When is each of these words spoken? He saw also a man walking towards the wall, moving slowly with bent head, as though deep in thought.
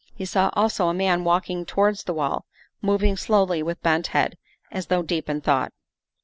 He 0.15 0.25
saw 0.25 0.49
also 0.53 0.87
a 0.87 0.95
man 0.95 1.23
walking 1.23 1.63
towards 1.63 2.03
the 2.05 2.13
wall, 2.15 2.47
moving 2.81 3.15
slowly 3.17 3.61
with 3.61 3.83
bent 3.83 4.07
head, 4.07 4.35
as 4.71 4.87
though 4.87 5.03
deep 5.03 5.29
in 5.29 5.41
thought. 5.41 5.73